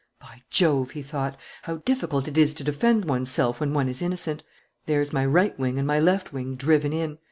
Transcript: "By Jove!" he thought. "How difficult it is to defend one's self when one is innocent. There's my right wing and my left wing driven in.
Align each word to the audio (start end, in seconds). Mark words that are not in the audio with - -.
"By 0.19 0.41
Jove!" 0.49 0.89
he 0.89 1.03
thought. 1.03 1.37
"How 1.61 1.75
difficult 1.77 2.27
it 2.27 2.35
is 2.35 2.55
to 2.55 2.63
defend 2.63 3.05
one's 3.05 3.29
self 3.29 3.59
when 3.59 3.71
one 3.71 3.87
is 3.87 4.01
innocent. 4.01 4.41
There's 4.87 5.13
my 5.13 5.23
right 5.27 5.55
wing 5.59 5.77
and 5.77 5.85
my 5.85 5.99
left 5.99 6.33
wing 6.33 6.55
driven 6.55 6.91
in. 6.91 7.19